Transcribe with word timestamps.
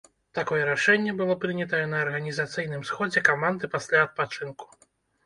Такое 0.35 0.59
рашэнне 0.69 1.11
было 1.19 1.33
прынятае 1.43 1.81
на 1.91 1.99
арганізацыйным 2.05 2.87
сходзе 2.91 3.23
каманды 3.29 3.71
пасля 3.75 4.01
адпачынку. 4.07 4.65